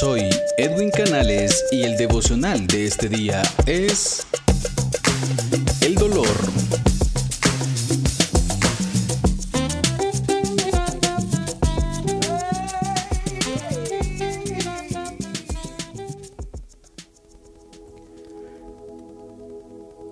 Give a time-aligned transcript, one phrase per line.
[0.00, 0.28] Soy
[0.58, 4.26] Edwin Canales y el devocional de este día es
[5.82, 6.26] El dolor.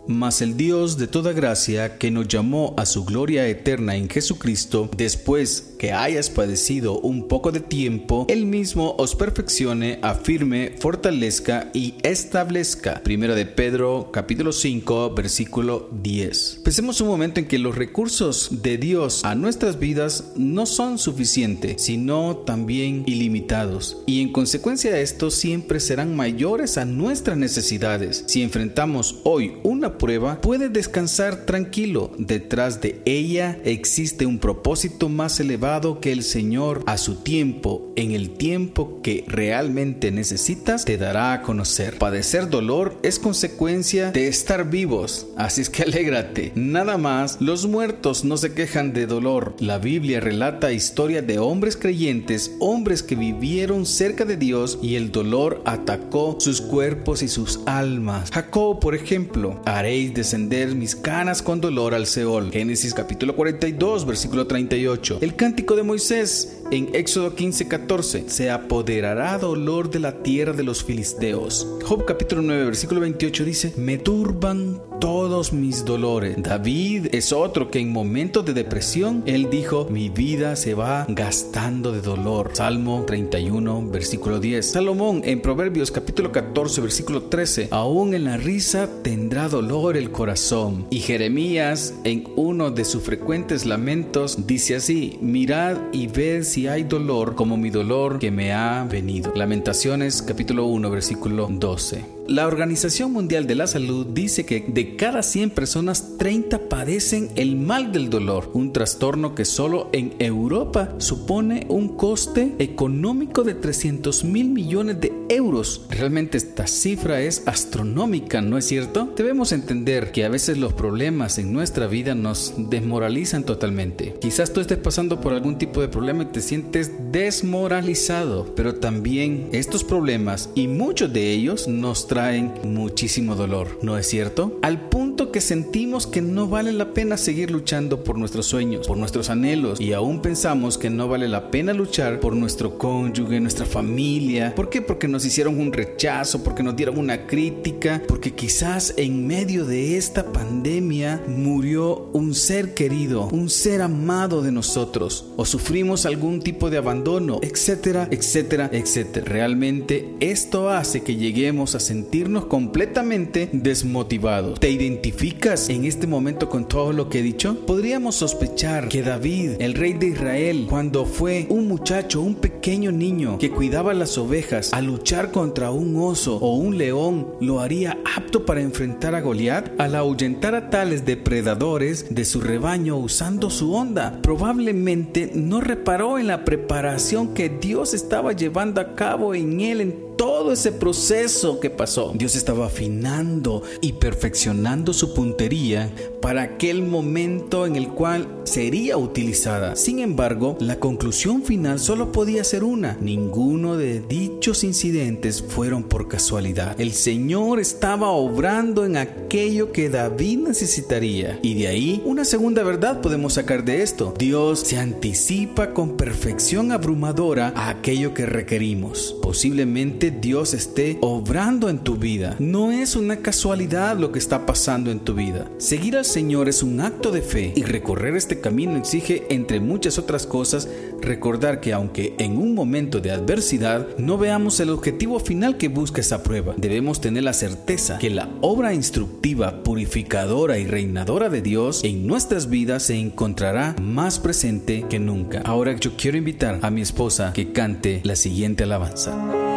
[0.06, 4.88] Mas el Dios de toda gracia, que nos llamó a su gloria eterna en Jesucristo,
[4.96, 11.94] después que hayas padecido un poco de tiempo, Él mismo os perfeccione, afirme, fortalezca y
[12.04, 13.02] establezca.
[13.02, 16.60] Primero de Pedro, capítulo 5, versículo 10.
[16.62, 21.82] Pensemos un momento en que los recursos de Dios a nuestras vidas no son suficientes,
[21.82, 24.04] sino también ilimitados.
[24.06, 28.22] Y en consecuencia de esto siempre serán mayores a nuestras necesidades.
[28.28, 32.12] Si enfrentamos hoy una prueba, puede descansar tranquilo.
[32.18, 38.10] Detrás de ella existe un propósito más elevado que el Señor a su tiempo, en
[38.10, 41.96] el tiempo que realmente necesitas, te dará a conocer.
[41.96, 46.52] Padecer dolor es consecuencia de estar vivos, así es que alégrate.
[46.54, 49.54] Nada más, los muertos no se quejan de dolor.
[49.60, 55.10] La Biblia relata historia de hombres creyentes, hombres que vivieron cerca de Dios y el
[55.10, 58.30] dolor atacó sus cuerpos y sus almas.
[58.30, 62.52] Jacob, por ejemplo, haréis descender mis canas con dolor al Seol.
[62.52, 65.18] Génesis capítulo 42, versículo 38.
[65.22, 68.24] El cántico de Moisés en Éxodo 15, 14.
[68.28, 71.66] Se apoderará dolor de la tierra de los filisteos.
[71.84, 76.36] Job capítulo 9, versículo 28 dice, me turban todos mis dolores.
[76.38, 81.90] David es otro que en momentos de depresión, él dijo, mi vida se va gastando
[81.90, 82.50] de dolor.
[82.52, 84.64] Salmo 31, versículo 10.
[84.64, 90.86] Salomón en Proverbios capítulo 14, versículo 13, aún en la risa tendrá dolor el corazón.
[90.90, 96.84] Y Jeremías en uno de sus frecuentes lamentos dice así, mirad y ved si hay
[96.84, 99.32] dolor como mi dolor que me ha venido.
[99.34, 102.21] Lamentaciones capítulo 1, versículo 12.
[102.32, 107.56] La Organización Mundial de la Salud dice que de cada 100 personas, 30 padecen el
[107.56, 114.24] mal del dolor, un trastorno que solo en Europa supone un coste económico de 300
[114.24, 115.84] mil millones de euros.
[115.90, 119.12] Realmente esta cifra es astronómica, ¿no es cierto?
[119.14, 124.16] Debemos entender que a veces los problemas en nuestra vida nos desmoralizan totalmente.
[124.22, 129.50] Quizás tú estés pasando por algún tipo de problema y te sientes desmoralizado, pero también
[129.52, 132.21] estos problemas y muchos de ellos nos traen
[132.64, 134.58] muchísimo dolor, ¿no es cierto?
[134.62, 135.01] Al punto
[135.32, 139.80] que sentimos que no vale la pena seguir luchando por nuestros sueños, por nuestros anhelos
[139.80, 144.54] y aún pensamos que no vale la pena luchar por nuestro cónyuge, nuestra familia.
[144.54, 144.82] ¿Por qué?
[144.82, 149.96] Porque nos hicieron un rechazo, porque nos dieron una crítica, porque quizás en medio de
[149.96, 156.70] esta pandemia murió un ser querido, un ser amado de nosotros o sufrimos algún tipo
[156.70, 159.26] de abandono, etcétera, etcétera, etcétera.
[159.26, 164.60] Realmente esto hace que lleguemos a sentir sentirnos completamente desmotivados.
[164.60, 167.56] ¿Te identificas en este momento con todo lo que he dicho?
[167.64, 173.38] Podríamos sospechar que David, el rey de Israel, cuando fue un muchacho, un pequeño niño
[173.38, 178.44] que cuidaba las ovejas, a luchar contra un oso o un león, lo haría apto
[178.44, 184.18] para enfrentar a Goliat al ahuyentar a tales depredadores de su rebaño usando su onda.
[184.22, 189.80] Probablemente no reparó en la preparación que Dios estaba llevando a cabo en él
[190.22, 192.12] todo ese proceso que pasó.
[192.14, 199.74] Dios estaba afinando y perfeccionando su puntería para aquel momento en el cual sería utilizada.
[199.74, 202.96] Sin embargo, la conclusión final solo podía ser una.
[203.00, 206.80] Ninguno de dichos incidentes fueron por casualidad.
[206.80, 211.40] El Señor estaba obrando en aquello que David necesitaría.
[211.42, 214.14] Y de ahí, una segunda verdad podemos sacar de esto.
[214.16, 219.16] Dios se anticipa con perfección abrumadora a aquello que requerimos.
[219.20, 222.36] Posiblemente Dios esté obrando en tu vida.
[222.38, 225.50] No es una casualidad lo que está pasando en tu vida.
[225.58, 229.98] Seguir al Señor es un acto de fe y recorrer este camino exige, entre muchas
[229.98, 230.68] otras cosas,
[231.00, 236.00] recordar que aunque en un momento de adversidad no veamos el objetivo final que busca
[236.00, 241.82] esa prueba, debemos tener la certeza que la obra instructiva, purificadora y reinadora de Dios
[241.84, 245.42] en nuestras vidas se encontrará más presente que nunca.
[245.44, 249.51] Ahora yo quiero invitar a mi esposa que cante la siguiente alabanza.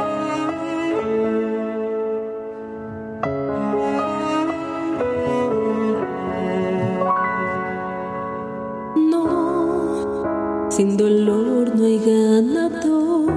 [10.75, 13.31] Sin dolor no hay ganador,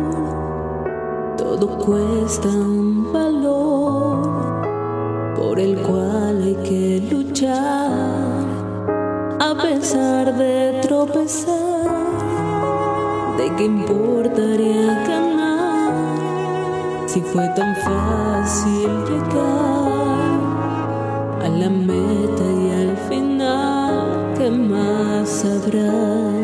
[1.37, 4.64] todo cuesta un valor
[5.37, 8.44] por el cual hay que luchar
[9.38, 11.87] a pesar de tropezar.
[13.37, 15.93] ¿De qué importaría ganar
[17.06, 19.93] si fue tan fácil llegar
[21.44, 26.38] a la meta y al final, ¿qué más habrá?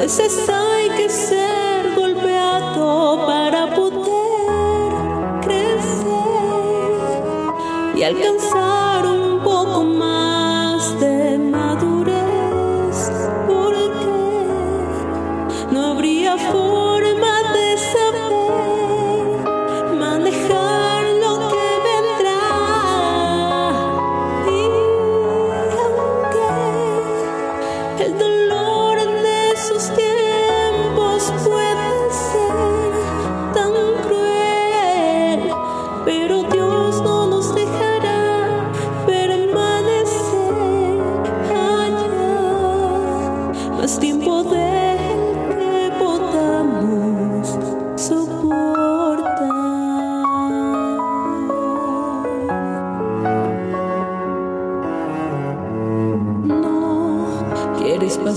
[0.00, 6.00] Veces hay que ser golpeado para poder crecer
[7.94, 11.29] y alcanzar un poco más de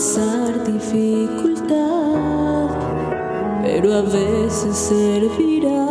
[0.03, 1.69] pasar dificultad,
[3.63, 5.87] pero a veces servirá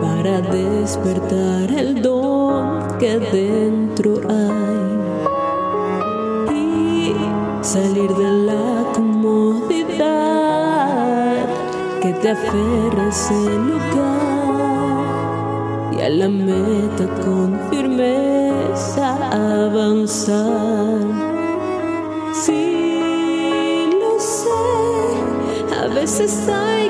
[0.00, 4.96] para despertar el don que dentro hay
[6.56, 7.14] y
[7.60, 10.24] salir de la comodidad
[12.00, 15.02] que te aferra ese lugar
[15.92, 19.18] y a la meta con firmeza
[19.66, 21.29] avanzar.
[22.32, 26.89] Sí, lo sé, a veces hay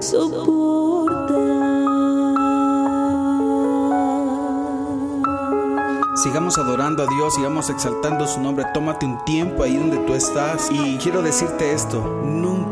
[0.00, 1.36] soportar.
[6.16, 8.64] Sigamos adorando a Dios, sigamos exaltando su nombre.
[8.72, 10.70] Tómate un tiempo ahí donde tú estás.
[10.70, 12.67] Y quiero decirte esto, nunca,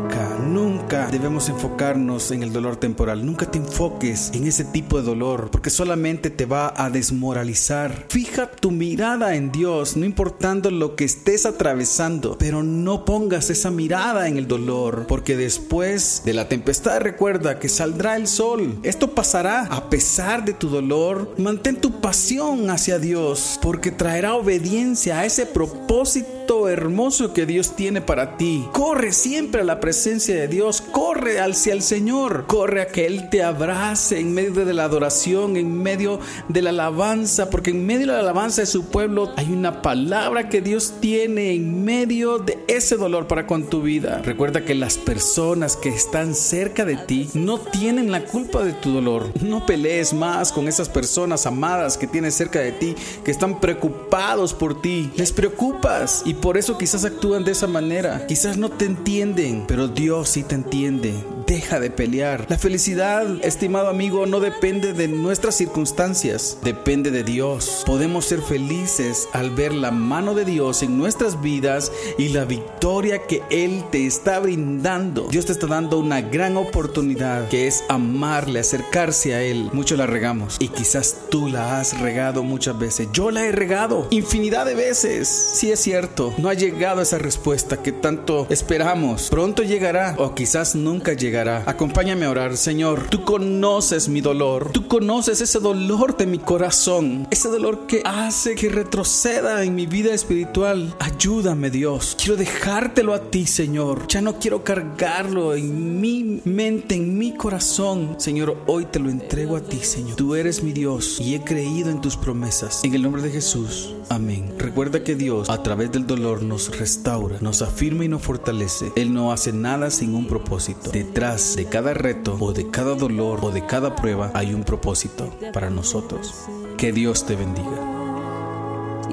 [0.87, 3.25] debemos enfocarnos en el dolor temporal.
[3.25, 8.05] Nunca te enfoques en ese tipo de dolor, porque solamente te va a desmoralizar.
[8.09, 13.69] Fija tu mirada en Dios, no importando lo que estés atravesando, pero no pongas esa
[13.69, 18.79] mirada en el dolor, porque después de la tempestad recuerda que saldrá el sol.
[18.83, 21.33] Esto pasará a pesar de tu dolor.
[21.37, 26.37] Mantén tu pasión hacia Dios porque traerá obediencia a ese propósito
[26.69, 28.67] hermoso que Dios tiene para ti.
[28.71, 33.29] Corre siempre a la presencia de Dios, corre hacia el Señor, corre a que Él
[33.29, 38.07] te abrace en medio de la adoración, en medio de la alabanza, porque en medio
[38.07, 42.63] de la alabanza de su pueblo hay una palabra que Dios tiene en medio de
[42.67, 44.21] ese dolor para con tu vida.
[44.23, 48.91] Recuerda que las personas que están cerca de ti no tienen la culpa de tu
[48.91, 49.31] dolor.
[49.41, 54.53] No pelees más con esas personas amadas que tienes cerca de ti, que están preocupados
[54.53, 55.11] por ti.
[55.15, 58.27] Les preocupas y por eso quizás actúan de esa manera.
[58.27, 61.36] Quizás no te entienden, pero Dios sí te entiende entiende.
[61.47, 62.45] Deja de pelear.
[62.49, 67.83] La felicidad, estimado amigo, no depende de nuestras circunstancias, depende de Dios.
[67.85, 73.25] Podemos ser felices al ver la mano de Dios en nuestras vidas y la victoria
[73.27, 75.29] que Él te está brindando.
[75.31, 79.69] Dios te está dando una gran oportunidad que es amarle, acercarse a Él.
[79.71, 83.07] Muchos la regamos y quizás tú la has regado muchas veces.
[83.13, 85.29] Yo la he regado infinidad de veces.
[85.29, 89.29] Sí es cierto, no ha llegado esa respuesta que tanto esperamos.
[89.29, 91.36] Pronto llegará o quizás nunca llegará.
[91.37, 93.09] Acompáñame a orar, Señor.
[93.09, 94.71] Tú conoces mi dolor.
[94.71, 97.27] Tú conoces ese dolor de mi corazón.
[97.29, 100.95] Ese dolor que hace que retroceda en mi vida espiritual.
[100.99, 102.17] Ayúdame, Dios.
[102.17, 104.07] Quiero dejártelo a ti, Señor.
[104.07, 108.15] Ya no quiero cargarlo en mi mente, en mi corazón.
[108.17, 110.15] Señor, hoy te lo entrego a ti, Señor.
[110.15, 112.83] Tú eres mi Dios y he creído en tus promesas.
[112.83, 113.93] En el nombre de Jesús.
[114.09, 114.55] Amén.
[114.57, 118.91] Recuerda que Dios a través del dolor nos restaura, nos afirma y nos fortalece.
[118.95, 120.91] Él no hace nada sin un propósito.
[121.27, 125.69] De cada reto o de cada dolor o de cada prueba hay un propósito para
[125.69, 126.45] nosotros.
[126.77, 127.77] Que Dios te bendiga.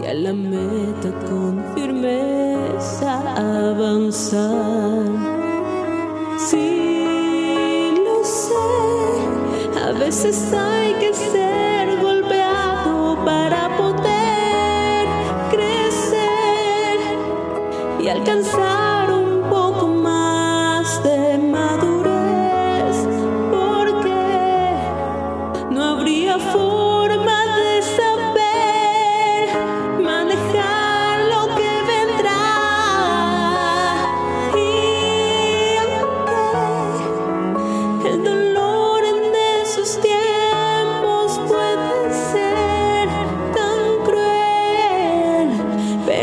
[0.01, 3.19] Y a la meta con firmeza
[3.69, 5.03] avanzar.
[6.39, 15.09] Sí, lo sé, a veces hay que ser golpeado para poder
[15.51, 17.01] crecer
[18.01, 18.74] y alcanzar.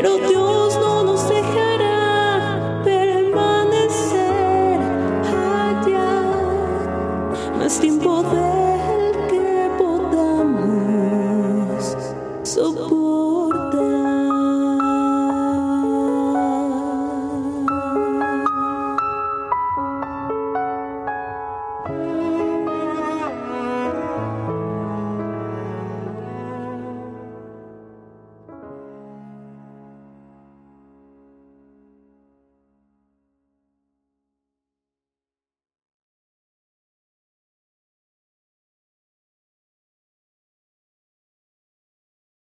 [0.01, 0.40] pero do.